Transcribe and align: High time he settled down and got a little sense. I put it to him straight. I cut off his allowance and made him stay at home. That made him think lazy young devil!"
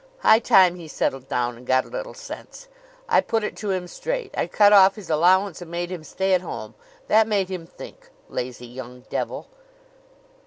High 0.21 0.39
time 0.39 0.77
he 0.77 0.87
settled 0.87 1.27
down 1.29 1.55
and 1.57 1.67
got 1.67 1.85
a 1.85 1.89
little 1.89 2.15
sense. 2.15 2.67
I 3.07 3.21
put 3.21 3.43
it 3.43 3.55
to 3.57 3.69
him 3.69 3.87
straight. 3.87 4.33
I 4.35 4.47
cut 4.47 4.73
off 4.73 4.95
his 4.95 5.11
allowance 5.11 5.61
and 5.61 5.69
made 5.69 5.91
him 5.91 6.03
stay 6.03 6.33
at 6.33 6.41
home. 6.41 6.73
That 7.07 7.27
made 7.27 7.49
him 7.49 7.67
think 7.67 8.09
lazy 8.27 8.65
young 8.65 9.01
devil!" 9.11 9.45